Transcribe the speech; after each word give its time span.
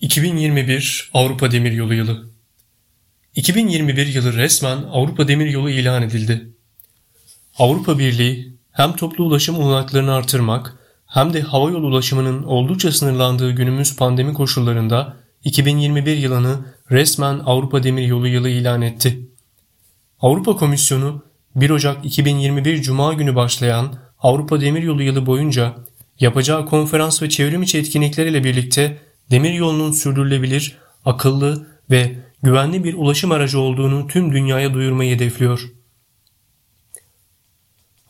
2021 0.00 1.10
Avrupa 1.14 1.52
Demiryolu 1.52 1.94
Yılı 1.94 2.30
2021 3.36 4.06
yılı 4.06 4.32
resmen 4.32 4.76
Avrupa 4.76 5.28
Demiryolu 5.28 5.70
ilan 5.70 6.02
edildi. 6.02 6.50
Avrupa 7.58 7.98
Birliği 7.98 8.56
hem 8.72 8.92
toplu 8.96 9.24
ulaşım 9.24 9.58
olanaklarını 9.58 10.14
artırmak 10.14 10.76
hem 11.06 11.32
de 11.32 11.40
havayolu 11.40 11.86
ulaşımının 11.86 12.42
oldukça 12.42 12.92
sınırlandığı 12.92 13.52
günümüz 13.52 13.96
pandemi 13.96 14.34
koşullarında 14.34 15.16
2021 15.44 16.16
yılını 16.16 16.56
resmen 16.90 17.38
Avrupa 17.38 17.82
Demiryolu 17.82 18.28
Yılı 18.28 18.48
ilan 18.48 18.82
etti. 18.82 19.28
Avrupa 20.20 20.56
Komisyonu 20.56 21.24
1 21.56 21.70
Ocak 21.70 22.04
2021 22.04 22.82
Cuma 22.82 23.12
günü 23.12 23.34
başlayan 23.34 23.94
Avrupa 24.18 24.60
Demiryolu 24.60 25.02
Yılı 25.02 25.26
boyunca 25.26 25.74
yapacağı 26.20 26.66
konferans 26.66 27.22
ve 27.22 27.28
çevrim 27.28 27.62
içi 27.62 27.78
etkinlikleriyle 27.78 28.44
birlikte 28.44 29.09
demiryolunun 29.30 29.92
sürdürülebilir, 29.92 30.78
akıllı 31.04 31.66
ve 31.90 32.18
güvenli 32.42 32.84
bir 32.84 32.94
ulaşım 32.94 33.32
aracı 33.32 33.60
olduğunu 33.60 34.06
tüm 34.06 34.32
dünyaya 34.32 34.74
duyurmayı 34.74 35.14
hedefliyor. 35.14 35.70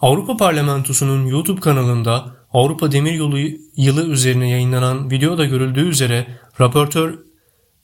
Avrupa 0.01 0.37
Parlamentosu'nun 0.37 1.27
YouTube 1.27 1.61
kanalında 1.61 2.37
Avrupa 2.53 2.93
Demiryolu 2.93 3.39
yılı 3.77 4.07
üzerine 4.07 4.51
yayınlanan 4.51 5.11
videoda 5.11 5.45
görüldüğü 5.45 5.89
üzere 5.89 6.27
raportör 6.61 7.19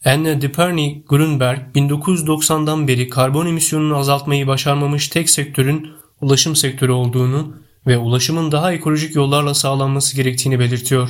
Anne 0.04 0.40
Deperny 0.40 1.02
Grunberg 1.08 1.60
1990'dan 1.74 2.88
beri 2.88 3.08
karbon 3.08 3.46
emisyonunu 3.46 3.96
azaltmayı 3.96 4.46
başarmamış 4.46 5.08
tek 5.08 5.30
sektörün 5.30 5.90
ulaşım 6.20 6.56
sektörü 6.56 6.92
olduğunu 6.92 7.56
ve 7.86 7.98
ulaşımın 7.98 8.52
daha 8.52 8.72
ekolojik 8.72 9.14
yollarla 9.14 9.54
sağlanması 9.54 10.16
gerektiğini 10.16 10.58
belirtiyor. 10.58 11.08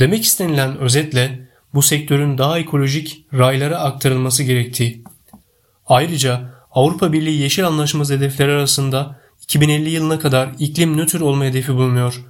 Demek 0.00 0.24
istenilen 0.24 0.78
özetle 0.78 1.48
bu 1.74 1.82
sektörün 1.82 2.38
daha 2.38 2.58
ekolojik 2.58 3.26
raylara 3.32 3.78
aktarılması 3.78 4.42
gerektiği. 4.42 5.04
Ayrıca 5.86 6.54
Avrupa 6.70 7.12
Birliği 7.12 7.40
Yeşil 7.40 7.66
Anlaşması 7.66 8.14
hedefleri 8.14 8.52
arasında 8.52 9.20
2050 9.42 9.90
yılına 9.90 10.18
kadar 10.18 10.50
iklim 10.58 10.96
nötr 10.96 11.20
olma 11.20 11.44
hedefi 11.44 11.74
bulunuyor. 11.74 12.24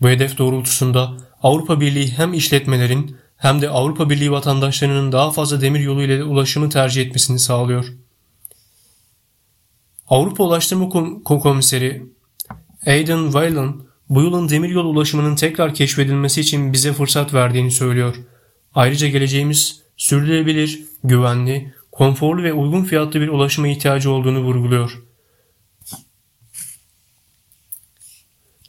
Bu 0.00 0.08
hedef 0.08 0.38
doğrultusunda 0.38 1.16
Avrupa 1.42 1.80
Birliği 1.80 2.10
hem 2.10 2.34
işletmelerin 2.34 3.16
hem 3.36 3.62
de 3.62 3.68
Avrupa 3.68 4.10
Birliği 4.10 4.32
vatandaşlarının 4.32 5.12
daha 5.12 5.30
fazla 5.30 5.60
demir 5.60 5.80
yolu 5.80 6.02
ile 6.02 6.24
ulaşımı 6.24 6.70
tercih 6.70 7.06
etmesini 7.06 7.38
sağlıyor. 7.38 7.92
Avrupa 10.08 10.44
Ulaştırma 10.44 10.88
Komiseri 11.24 12.06
Aidan 12.86 13.24
Whelan 13.24 13.89
bu 14.10 14.22
yılın 14.22 14.48
demiryolu 14.48 14.88
ulaşımının 14.88 15.36
tekrar 15.36 15.74
keşfedilmesi 15.74 16.40
için 16.40 16.72
bize 16.72 16.92
fırsat 16.92 17.34
verdiğini 17.34 17.70
söylüyor. 17.70 18.16
Ayrıca 18.74 19.08
geleceğimiz 19.08 19.82
sürdürülebilir, 19.96 20.84
güvenli, 21.04 21.74
konforlu 21.92 22.42
ve 22.42 22.52
uygun 22.52 22.84
fiyatlı 22.84 23.20
bir 23.20 23.28
ulaşıma 23.28 23.68
ihtiyacı 23.68 24.10
olduğunu 24.10 24.40
vurguluyor. 24.40 25.02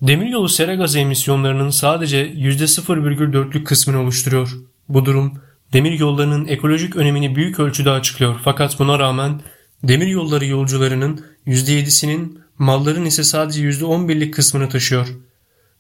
Demiryolu 0.02 0.50
sera 0.50 0.76
gazı 0.76 1.00
emisyonlarının 1.00 1.70
sadece 1.70 2.32
%0,4'lük 2.34 3.64
kısmını 3.64 4.02
oluşturuyor. 4.02 4.52
Bu 4.90 5.06
durum 5.06 5.34
demir 5.74 6.00
yollarının 6.00 6.48
ekolojik 6.48 6.96
önemini 6.96 7.36
büyük 7.36 7.60
ölçüde 7.60 7.92
açıklıyor. 7.92 8.40
Fakat 8.44 8.80
buna 8.80 9.00
rağmen 9.00 9.42
demir 9.84 10.08
yolları 10.08 10.46
yolcularının 10.46 11.26
%7'sinin 11.48 12.40
malların 12.58 13.06
ise 13.06 13.24
sadece 13.24 13.70
%11'lik 13.70 14.34
kısmını 14.34 14.70
taşıyor. 14.70 15.08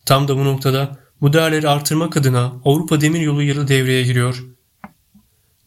Tam 0.06 0.28
da 0.28 0.38
bu 0.38 0.46
noktada 0.46 0.98
bu 1.22 1.34
değerleri 1.34 1.70
artırmak 1.70 2.18
adına 2.18 2.54
Avrupa 2.66 3.02
Demiryolu 3.02 3.44
yılı 3.44 3.68
devreye 3.68 4.04
giriyor. 4.04 4.44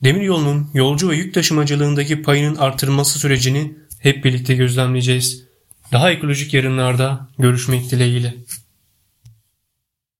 Demiryolunun 0.04 0.70
yolcu 0.74 1.10
ve 1.10 1.16
yük 1.16 1.34
taşımacılığındaki 1.34 2.22
payının 2.22 2.56
artırılması 2.56 3.18
sürecini 3.18 3.78
hep 4.00 4.24
birlikte 4.24 4.54
gözlemleyeceğiz. 4.54 5.44
Daha 5.92 6.10
ekolojik 6.10 6.54
yarınlarda 6.54 7.28
görüşmek 7.38 7.90
dileğiyle. 7.90 8.34